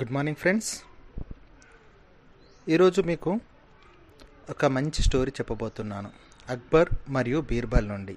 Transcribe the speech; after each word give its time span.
Good 0.00 0.12
morning 0.12 0.36
friends. 0.36 0.82
ఈరోజు 2.68 3.02
మీకు 3.02 3.40
ఒక 4.50 4.64
మంచి 4.64 5.02
స్టోరీ 5.02 5.30
చెప్పబోతున్నాను. 5.30 6.10
అక్బర్ 6.48 6.88
మరియు 7.08 7.40
బీర్బల్ 7.40 7.88
నుండి. 7.88 8.16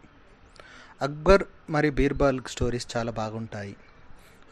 అక్బర్ 1.02 1.44
మరియు 1.70 1.92
బీర్బల్ 1.92 2.42
స్టోరీస్ 2.48 2.98
చాలా 2.98 3.12
బాగుంటాయి. 3.12 3.76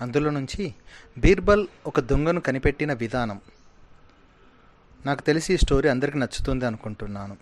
అందులో 0.02 0.30
నుంచి 0.30 0.76
బీర్బల్ 1.18 1.68
ఒక 1.86 2.00
దొంగను 2.00 2.42
కనిపెట్టిన 2.42 2.94
విధానం. 2.94 3.42
నాకు 5.06 5.22
తెలిసి 5.22 5.54
ఈ 5.54 5.58
స్టోరీ 5.58 5.90
అందరికీ 5.90 6.20
నచ్చుతుంది 6.20 6.66
అనుకుంటున్నాను. 6.66 7.38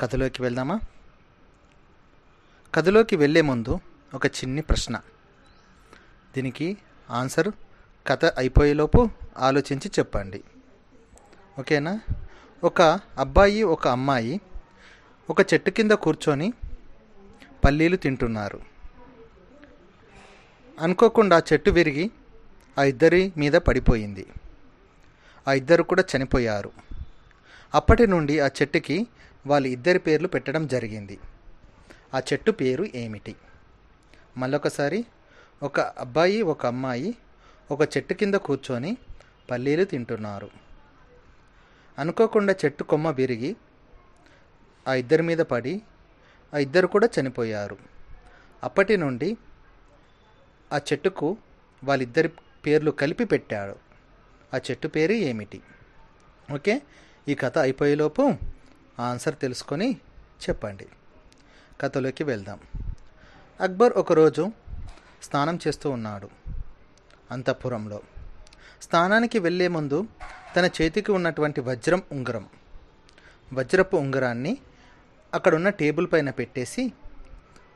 కథలోకి 0.00 0.42
వెళ్దామా? 0.42 0.80
కథలోకి 2.74 3.16
వెళ్ళే 3.16 3.40
ముందు 3.40 3.80
ఒక 4.14 4.26
చిన్ని 4.26 4.62
ప్రశ్న. 4.62 5.00
దీనికి 6.36 6.76
ఆన్సర్ 7.10 7.52
కథ 8.08 8.24
అయిపోయేలోపు 8.24 9.10
ఆలోచించి 9.38 9.90
చెప్పండి. 9.98 10.44
ఓకేనా? 11.58 12.00
ఒక 12.64 12.82
అబ్బాయి 13.18 13.62
ఒక 13.62 13.88
అమ్మాయి 13.88 14.40
ఒక 15.30 15.52
చెట్టు 15.54 15.70
కింద 15.70 15.92
కూర్చొని 15.92 16.52
పల్లీలు 17.64 17.96
తింటున్నారు. 17.96 18.60
అనుకోకుండా 20.80 21.42
చెట్టు 21.52 21.70
విరిగి 21.70 22.10
ఆ 22.78 22.82
ఇద్దరి 22.82 23.32
మీద 23.36 23.52
పడిపోయింది. 23.52 24.26
ఆ 25.48 25.52
ఇద్దరు 25.52 25.82
కూడా 25.82 26.04
చనిపోయారు. 26.16 26.72
అప్పటి 27.74 28.06
నుండి 28.06 28.40
ఆ 28.40 28.46
చెట్టుకి 28.46 29.06
వాళ్ళ 29.46 29.66
ఇద్దరి 29.66 29.98
పేర్లు 29.98 30.28
పెట్టడం 30.28 30.66
జరిగింది. 30.66 31.18
ఆ 32.14 32.18
చెట్టు 32.18 32.50
పేరు 32.50 32.86
ఏమిటి? 32.94 33.36
మళ్ళొకసారి 34.36 35.06
ఒక 35.62 35.80
అబ్బాయి 35.80 36.42
ఒక 36.42 36.66
అమ్మాయి 36.66 37.16
ఒక 37.70 37.96
చెట్టు 37.96 38.14
కింద 38.14 38.34
కూర్చొని 38.34 38.96
పల్లీలు 39.50 39.84
తింటున్నారు. 39.84 40.50
అనుకోకుండా 41.98 42.54
చెట్టు 42.64 42.84
కొమ్మ 42.84 43.10
విరిగి 43.10 43.56
ఆ 44.88 44.94
ఇద్దరి 44.94 45.22
మీద 45.22 45.38
పడి 45.38 45.82
ఆ 46.54 46.58
ఇద్దరు 46.58 46.86
కూడా 46.86 47.08
చనిపోయారు. 47.20 47.76
అప్పటి 48.64 48.96
నుండి 48.96 49.36
ఆ 50.72 50.76
చెట్టుకు 50.76 51.36
వాళ్ళిద్దరి 51.84 52.28
పేర్లు 52.66 52.90
కలిపి 52.90 53.24
పెట్టాడు. 53.24 53.76
ఆ 54.56 54.60
చెట్టు 54.70 54.88
పేరు 54.88 55.12
ఏమిటి? 55.12 55.62
ఓకే 56.54 56.82
ఈ 57.28 57.34
కథ 57.34 57.58
అయిపోయేలోపు 57.58 58.34
ఆన్సర్ 59.00 59.34
తెలుసుకొని 59.42 60.00
చెప్పండి. 60.48 60.86
కథలోకి 61.80 62.24
వెళ్దాం. 62.24 62.60
అక్బర్ 63.60 63.92
ఒకరోజు 63.92 64.52
స్నానం 65.22 65.58
చేస్తూ 65.66 65.90
ఉన్నాడు. 65.90 66.45
అంతఃపురంలో. 67.30 68.00
స్నానానికి 68.82 69.38
వెళ్ళే 69.38 69.68
ముందు 69.68 70.06
తన 70.56 70.70
చేతికి 70.82 71.12
ఉన్నటువంటి 71.12 71.60
వజ్రం 71.60 72.02
ఉంగరం. 72.12 72.46
వజ్రపు 73.52 73.96
ఉంగరాన్ని 73.96 74.58
అక్కడున్న 75.34 75.68
టేబుల్ 75.68 76.08
పైన 76.12 76.30
పెట్టేసి 76.30 76.92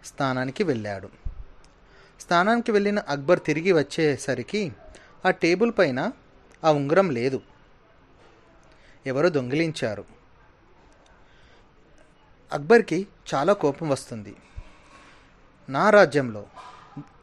స్నానానికి 0.04 0.62
వెళ్ళాడు. 0.62 1.08
స్నానానికి 2.20 2.72
వెళ్ళిన 2.72 2.98
అక్బర్ 2.98 3.40
తిరిగి 3.40 3.72
వచ్చేసరికి 3.72 4.72
ఆ 5.26 5.30
టేబుల్ 5.30 5.72
పైన 5.78 6.12
ఆ 6.64 6.72
ఉంగరం 6.72 7.10
లేదు. 7.10 7.42
ఎవరో 9.06 9.28
దొంగిలించారు. 9.28 10.04
అక్బర్కి 12.52 13.06
చాలా 13.34 13.52
కోపం 13.52 13.88
వస్తుంది. 13.88 14.36
నా 15.68 15.90
రాజ్యంలో 15.90 16.46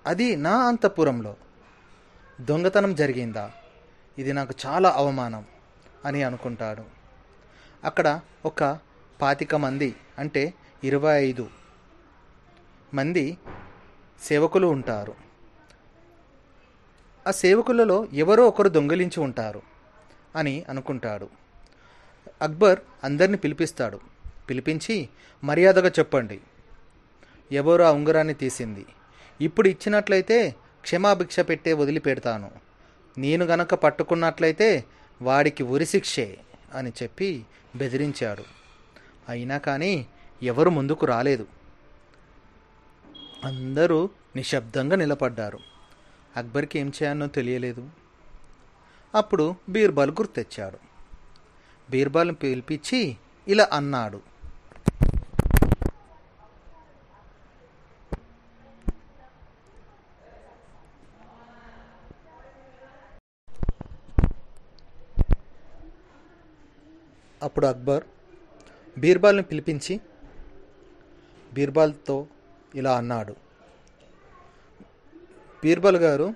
అది 0.05 0.35
నా 0.35 0.57
అంతఃపురంలో 0.57 1.35
దొంగతనం 2.41 2.95
జరిగిందా? 2.95 3.51
ఇది 4.17 4.33
నాకు 4.33 4.53
చాలా 4.65 4.89
అవమానం 4.89 5.45
అని 6.05 6.23
అనుకుంటాడు. 6.23 6.83
అక్కడ 7.83 8.19
ఒక 8.45 8.79
పాతిక 9.21 9.55
మంది 9.55 9.95
అంటే 10.19 10.53
ఇరవై 10.83 11.23
ఐదు 11.23 11.49
మంది 12.93 13.37
సేవకులు 14.21 14.67
ఉంటారు. 14.67 15.15
ఆ 17.27 17.31
సేవకులలో 17.31 18.07
ఎవరో 18.13 18.47
ఒకరు 18.47 18.69
దొంగిలించి 18.69 19.19
ఉంటారు 19.19 19.61
అని 20.35 20.65
అనుకుంటాడు. 20.69 21.29
అక్బర్ 22.41 22.79
అందరిని 23.03 23.37
పిలిపిస్తాడు. 23.37 23.99
పిలిపించి 24.49 25.09
మర్యాదగా 25.43 25.89
చెప్పండి. 25.89 26.41
ఎవరు 27.51 27.83
ఆ 27.83 27.91
ఉంగరాన్ని 27.91 28.33
తీసింది. 28.33 28.85
ఇప్పుడు 29.41 29.67
ఇచ్చినట్లయితే 29.67 30.55
క్షమాభిక్ష 30.87 31.39
పెట్టే 31.39 31.73
వదిలిపెడతాను. 31.73 32.51
నేను 33.17 33.45
గనక 33.45 33.73
పట్టుకున్నట్లయితే 33.73 34.83
వాడికి 35.21 35.63
ఉరిశిక్షే 35.63 36.37
అని 36.73 36.93
చెప్పి 37.03 37.45
బెదిరించాడు. 37.75 38.43
అయినా 39.29 39.57
కానీ 39.57 40.07
ఎవరు 40.43 40.69
ముందుకు 40.69 41.05
రాలేదు. 41.05 41.47
అందరూ 43.43 44.09
నిశ్శబ్దంగా 44.35 44.95
నిలబడ్డారు. 44.95 45.59
అక్బర్కి 46.37 46.79
ఏం 46.79 46.93
చేయాలో 47.03 47.27
తెలియలేదు. 47.27 47.89
అప్పుడు 49.15 49.55
బీర్బాల్ 49.69 50.11
గుర్తెచ్చాడు. 50.11 50.77
బీర్బాల్ని 51.91 52.35
పిలిపించి 52.35 53.17
ఇలా 53.47 53.69
అన్నాడు. 53.73 54.21
అప్పుడు 67.43 67.67
అక్బర్ 67.67 68.03
బీర్బాల్ని 68.97 69.43
పిలిపించి 69.43 70.01
బీర్బాల్తో 71.53 72.27
ఇలా 72.75 72.97
అన్నాడు. 72.97 73.35
బీర్బల్ 75.63 75.97
గారు 75.97 76.33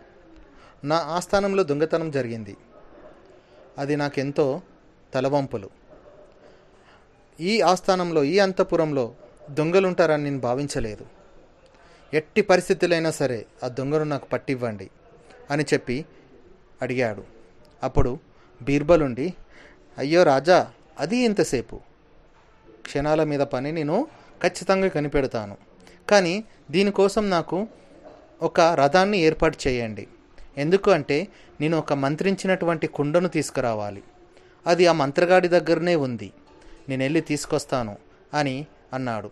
నా 0.84 0.96
ఆస్థానంలో 0.96 1.64
దొంగతనం 1.64 2.12
జరిగింది. 2.12 2.58
అది 3.78 3.96
నాకెంతో 3.96 4.62
తలవంపులు. 5.14 5.70
ఈ 7.40 7.62
ఆస్థానంలో 7.62 8.24
ఈ 8.24 8.40
అంతఃపురంలో 8.40 9.16
దొంగలుంటారని 9.50 10.24
నేను 10.24 10.40
భావించలేదు. 10.40 11.06
ఎట్టి 12.14 12.42
పరిస్థితులైనా 12.42 13.12
సరే 13.12 13.46
ఆ 13.64 13.68
దొంగను 13.68 14.04
నాకు 14.04 14.28
పట్టివ్వండి 14.28 14.90
అని 15.50 15.66
చెప్పి 15.74 16.06
అడిగాడు. 16.82 17.24
అప్పుడు 17.84 18.20
బీర్బల్ 18.62 19.04
ఉండి 19.04 19.34
అయ్యో 19.98 20.24
రాజా 20.24 20.72
అది 21.02 21.18
ఎంతసేపు 21.18 21.80
క్షణాల 22.82 23.24
మీద 23.24 23.40
పని 23.40 23.72
నేను 23.72 24.08
ఖచ్చితంగా 24.44 24.88
కనిపెడతాను. 24.88 25.58
కానీ 26.10 26.44
దీనికోసం 26.72 27.30
నాకు 27.30 27.68
ఒక 28.42 28.60
రథాన్ని 28.62 29.18
ఏర్పాటు 29.18 29.58
చేయండి. 29.68 30.08
ఎందుకు 30.58 30.92
అంటే 30.92 31.28
నేను 31.62 31.78
ఒక 31.78 31.94
మంత్రించినటువంటి 31.94 32.88
కుండను 32.88 33.28
తీసుకురావాలి. 33.28 34.04
అది 34.68 34.88
ఆ 34.88 34.92
మంత్రగాడి 34.92 35.48
దగ్గరనే 35.48 35.96
ఉంది. 35.96 36.32
నేను 36.90 37.04
వెళ్ళి 37.04 37.22
తీసుకొస్తాను 37.22 37.98
అని 38.34 38.68
అన్నాడు. 38.94 39.32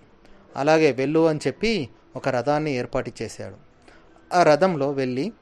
అలాగే 0.56 0.91
వెళ్ళు 0.91 1.28
అని 1.28 1.40
చెప్పి 1.47 1.90
ఒక 2.16 2.30
రథాన్ని 2.30 2.72
ఏర్పాటు 2.72 3.12
చేశాడు. 3.22 3.56
ఆ 4.34 4.44
రథంలో 4.44 4.91
వెళ్ళి 4.91 5.34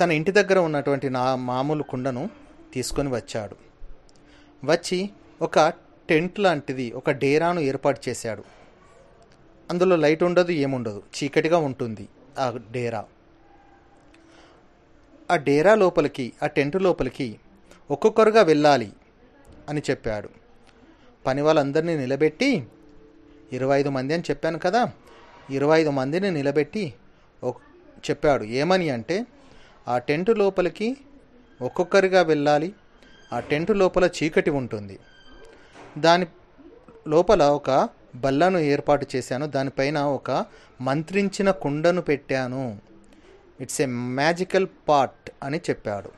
తన 0.00 0.12
ఇంటి 0.12 0.32
దగ్గర 0.32 0.58
ఉన్నటువంటి 0.58 1.10
నా 1.10 1.36
మామూలు 1.36 1.82
కుండను 1.82 2.30
తీసుకొని 2.72 3.08
వచ్చాడు. 3.08 3.71
వచ్చి 4.64 5.10
ఒక 5.42 5.72
టెంట్ 6.08 6.40
లాంటిది 6.40 6.92
ఒక 6.92 7.10
డేరాను 7.10 7.60
ఏర్పాటు 7.60 8.00
చేశాడు. 8.08 8.44
అందులో 9.70 9.96
లైట్ 9.96 10.22
ఉండదు 10.22 10.52
ఏముండదు. 10.52 11.02
చీకటిగా 11.16 11.58
ఉంటుంది 11.58 12.08
ఆ 12.38 12.58
డేరా. 12.70 13.04
ఆ 15.30 15.36
డేరా 15.36 15.74
లోపలికి 15.74 16.32
ఆ 16.42 16.46
టెంట్ 16.46 16.76
లోపలికి 16.82 17.38
ఒక్కొక్కరుగా 17.90 18.42
వెళ్ళాలి 18.42 18.92
అని 19.68 19.82
చెప్పాడు. 19.90 20.28
పని 21.26 21.42
వాళ్ళందరినీ 21.42 21.96
నిలబెట్టి 21.96 22.66
ఇరవై 23.52 23.78
ఐదు 23.80 23.88
మంది 23.88 24.14
అని 24.14 24.22
చెప్పాను 24.30 24.58
కదా 24.58 24.92
ఇరవై 25.50 25.80
ఐదు 25.80 25.90
మందిని 25.90 26.30
నిలబెట్టి 26.30 26.94
చెప్పాడు. 28.10 28.44
ఏమని 28.44 28.90
అంటే 28.90 29.26
ఆ 29.88 29.98
టెంట్ 29.98 30.30
లోపలికి 30.38 30.96
ఒక్కొక్కరిగా 31.62 32.22
వెళ్ళాలి 32.22 32.74
ఆ 33.32 33.40
టెంట్ 33.40 33.70
లోపల 33.70 34.10
చీకటి 34.22 34.50
ఉంటుంది. 34.50 34.98
దాని 35.98 36.26
లోపల 37.08 37.42
ఒక 37.42 37.88
బల్లను 38.14 38.58
ఏర్పాటు 38.58 39.06
చేశాను. 39.16 39.46
దానిపైన 39.46 39.98
ఒక 39.98 40.46
మంత్రించిన 40.80 41.50
కుండను 41.50 42.02
పెట్టాను. 42.02 42.80
ఇట్స్ 43.60 43.80
ఏ 43.80 43.86
మ్యాజికల్ 43.86 44.66
పాట్ 44.88 45.30
అని 45.42 45.58
చెప్పాడు. 45.58 46.10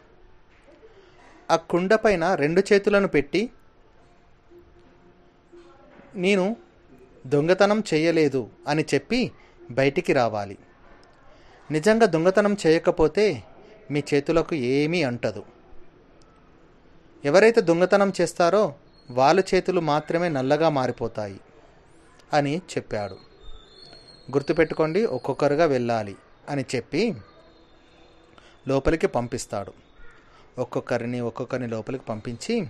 ఆ 1.51 1.57
కుండ 1.57 1.95
పైన 1.95 2.35
రెండు 2.35 2.63
చేతులను 2.73 3.09
పెట్టి 3.09 3.51
నేను 6.15 6.57
దొంగతనం 7.27 7.85
చేయలేదు 7.95 8.49
అని 8.69 8.85
చెప్పి 8.95 9.33
బయటికి 9.71 10.13
రావాలి. 10.13 10.59
నిజంగా 11.71 12.07
దొంగతనం 12.07 12.57
చేయకపోతే 12.67 13.43
మీ 13.91 14.03
చేతులకు 14.15 14.55
ఏమీ 14.55 15.03
అంటదు. 15.03 15.45
ఎవరైతే 17.25 17.61
దొంగతనం 17.61 18.13
చేస్తారో 18.21 18.75
వాళ్ళ 19.11 19.43
చేతులు 19.55 19.81
మాత్రమే 19.81 20.29
నల్లగా 20.29 20.69
మారిపోతాయి 20.69 21.41
అని 22.33 22.57
చెప్పాడు. 22.57 23.17
గుర్తుపెట్టుకోండి 24.31 25.07
ఒక్కొక్కరుగా 25.07 25.65
వెళ్ళాలి 25.65 26.17
అని 26.49 26.65
చెప్పి 26.77 27.15
లోపలికి 28.69 29.07
పంపిస్తాడు. 29.07 29.73
ఒక్కొక్కరిని 30.59 31.21
ఒక్కొక్కరిని 31.21 31.69
లోపలికి 31.69 32.05
పంపించి 32.05 32.69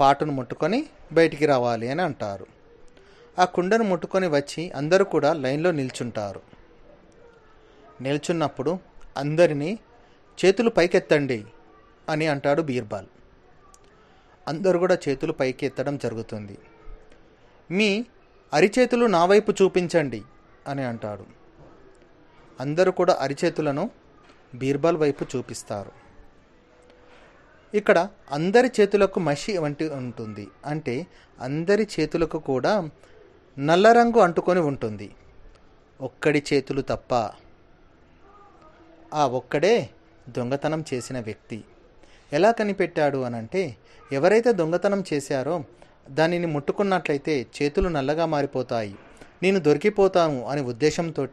పాటును 0.00 0.32
ముట్టుకొని 0.32 0.86
బయటికి 1.12 1.46
రావాలి 1.46 1.90
అని 1.90 2.02
అంటారు. 2.02 2.46
ఆ 3.38 3.44
కుండను 3.44 3.84
ముట్టుకొని 3.84 4.26
వచ్చి 4.26 4.70
అందరూ 4.70 5.04
కూడా 5.04 5.32
లైన్లో 5.32 5.70
నిల్చుంటారు. 5.70 6.40
నిల్చున్నప్పుడు 8.00 8.78
అందరినీ 9.16 9.78
చేతులు 10.38 10.70
పైకెత్తండి 10.70 11.44
అని 12.08 12.26
అంటాడు 12.26 12.62
బీర్బాల్. 12.62 13.06
అందరూ 14.48 14.78
కూడా 14.78 14.98
చేతులు 15.08 15.32
పైకి 15.32 15.66
ఎత్తడం 15.66 15.96
జరుగుతుంది. 15.96 16.58
మీ 17.70 18.06
అరిచేతులు 18.52 19.06
నా 19.06 19.24
వైపు 19.24 19.52
చూపించండి 19.52 20.22
అని 20.66 20.82
అంటాడు. 20.82 21.26
అందరూ 22.60 22.92
కూడా 22.92 23.16
అరిచేతులను 23.20 23.90
బీర్బాల్ 24.54 24.96
వైపు 24.96 25.36
చూపిస్తారు. 25.36 25.92
ఇక్కడ 27.74 28.08
అందరి 28.30 28.72
చేతులకు 28.80 29.20
మషి 29.20 29.58
వంటి 29.58 29.88
ఉంటుంది. 29.88 30.48
అంటే 30.66 31.06
అందరి 31.40 31.88
చేతులకు 32.00 32.38
కూడా 32.38 32.90
నల్ల 33.58 33.92
రంగు 33.92 34.18
అంటుకొని 34.18 34.60
ఉంటుంది. 34.60 35.14
ఒక్కడి 36.00 36.44
చేతులు 36.52 36.82
తప్ప 36.82 37.14
ఆ 39.14 39.26
ఒక్కడే 39.26 39.90
దొంగతనం 40.28 40.84
చేసిన 40.94 41.20
వ్యక్తి. 41.20 41.64
ఎలా 42.32 42.50
కనిపెట్టాడు 42.50 43.18
అనంటే 43.18 43.76
ఎవరైతే 44.12 44.52
దొంగతనం 44.52 45.04
చేశారో 45.12 45.64
దానిని 46.10 46.46
ముట్టుకున్నట్లయితే 46.46 47.46
చేతులు 47.62 47.88
నల్లగా 47.88 48.26
మారిపోతాయి. 48.26 48.94
నేను 49.42 49.58
దొరికిపోతాను 49.58 50.46
అనే 50.46 50.62
ఉద్దేశంతో 50.62 51.26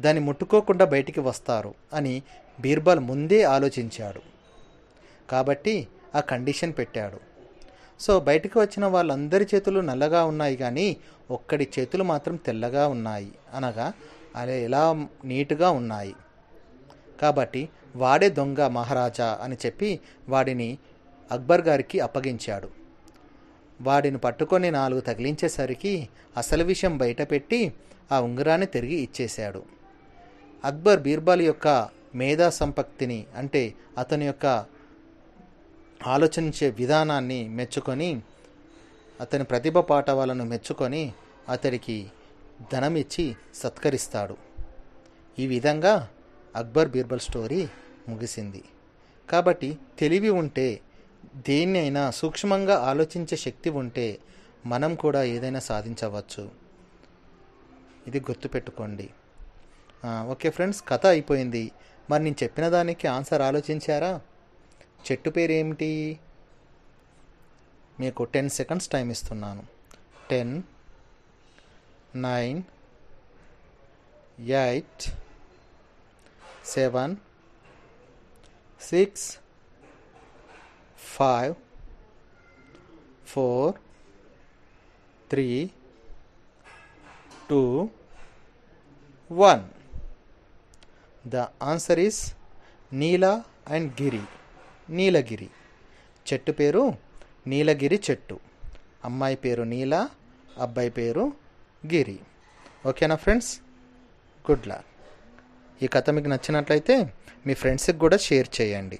దాన్ని 0.00 0.20
ముట్టుకోకుండా 0.20 0.84
బయటికి 0.84 1.20
వస్తారు 1.20 1.74
అని 1.92 2.22
బీర్బల్ 2.60 3.00
ముందే 3.00 3.42
ఆలోచించాడు. 3.42 4.20
కాబట్టి 5.30 5.88
ఆ 6.14 6.20
కండిషన్ 6.20 6.72
పెట్టాడు. 6.78 7.20
సో 8.00 8.20
బయటకు 8.20 8.60
వచ్చిన 8.60 8.86
వాళ్ళందరి 8.86 9.46
చేతులు 9.54 9.80
నల్లగా 9.80 10.24
ఉన్నాయి 10.24 10.56
కానీ 10.56 10.96
ఒక్కడి 11.30 11.68
చేతులు 11.78 12.04
మాత్రం 12.04 12.36
తెల్లగా 12.36 12.88
ఉన్నాయి 12.88 13.32
అనగా 13.54 13.92
అలా 14.36 14.52
ఎలా 14.52 15.06
నీట్గా 15.24 15.70
ఉన్నాయి. 15.70 16.14
కాబట్టి 17.22 17.62
వాడే 17.96 18.28
దొంగ 18.30 18.60
మహారాజా 18.66 19.38
అని 19.42 19.56
చెప్పి 19.66 20.00
వాడిని 20.28 20.78
అక్బర్ 21.30 21.62
గారికి 21.68 22.00
అప్పగించాడు. 22.00 22.68
వాడిని 23.80 24.18
పట్టుకొని 24.18 24.70
నాలుగు 24.70 25.00
తగిలించేసరికి 25.00 26.08
అసలు 26.36 26.64
విషయం 26.64 26.98
బయటపెట్టి 26.98 27.60
ఆ 28.12 28.20
ఉంగరాన్ని 28.20 28.66
తిరిగి 28.66 28.96
ఇచ్చేశాడు. 28.96 29.62
అక్బర్ 30.64 31.00
బీర్బాల్ 31.00 31.42
యొక్క 31.42 31.88
మేధా 32.14 32.48
సంపత్తిని 32.50 33.26
అంటే 33.36 33.74
అతని 33.98 34.26
యొక్క 34.26 34.46
ఆలోచించే 36.06 36.70
విధానాన్ని 36.70 37.48
మెచ్చుకొని 37.48 38.10
అతని 39.20 39.44
ప్రతిభ 39.44 39.78
పాఠవాలను 39.78 40.44
మెచ్చుకొని 40.44 41.12
అతడికి 41.48 41.96
ధనం 42.72 42.94
ఇచ్చి 42.96 43.36
సత్కరిస్తాడు. 43.54 44.36
ఈ 45.38 45.46
విధంగా 45.46 45.94
అక్బర్ 46.56 46.88
బీర్బల్ 46.88 47.20
స్టోరీ 47.20 47.68
ముగిసింది. 48.08 48.64
కాబట్టి 49.30 49.78
తెలివి 49.98 50.30
ఉంటే 50.30 50.80
దేన్నైనా 51.36 52.10
సూక్ష్మంగా 52.10 52.76
ఆలోచించే 52.76 53.36
శక్తి 53.36 53.70
ఉంటే 53.70 54.18
మనం 54.66 54.94
కూడా 54.94 55.22
ఏదైనా 55.22 55.58
సాధించవచ్చు. 55.58 56.50
ఇది 58.06 58.20
గుర్తుపెట్టుకోండి. 58.20 59.10
ఓకే 60.28 60.50
ఫ్రెండ్స్ 60.50 60.84
కథ 60.88 61.06
అయిపోయింది. 61.06 61.72
మరి 62.10 62.22
నేను 62.24 62.36
చెప్పిన 62.42 62.68
దానికి 62.68 63.06
ఆన్సర్ 63.08 63.42
ఆలోచించారా? 63.42 64.20
చెట్టు 65.06 65.30
పేరు 65.30 65.52
ఏమిటి 65.52 66.20
మీకు 68.00 68.24
టెన్ 68.24 68.50
సెకండ్స్ 68.50 68.88
టైం 68.88 69.10
ఇస్తున్నాను. 69.10 69.62
Ten 70.30 70.62
nine 72.16 72.62
eight 74.40 75.04
seven 76.66 77.16
six 78.80 79.38
five 80.98 81.54
four 83.26 83.74
three 85.30 85.70
two 87.50 87.90
one. 89.32 89.64
The 91.28 91.36
answer 91.36 91.98
is 91.98 92.34
Neela 92.92 93.42
and 93.68 94.02
గిరి. 94.02 94.22
నీలగిరి. 94.88 95.50
చెట్టు 96.32 96.52
పేరు 96.52 96.94
నీలగిరి 97.46 98.02
చెట్టు. 98.10 98.40
అమ్మాయి 99.04 99.36
పేరు 99.36 99.62
నీల 99.62 100.08
అబ్బాయి 100.58 100.90
పేరు 100.90 101.32
గిరి. 101.86 102.18
ఓకేనా 102.86 103.16
ఫ్రెండ్స్? 103.16 103.60
Good 104.50 104.66
luck. 104.66 104.86
ఈ 105.82 105.86
కథ 105.94 106.10
మీకు 106.16 106.28
నచ్చినట్లయితే 106.32 106.94
మీ 107.46 107.54
ఫ్రెండ్స్కి 107.54 107.98
కూడా 108.04 108.16
షేర్ 108.26 108.48
చేయండి. 108.58 108.98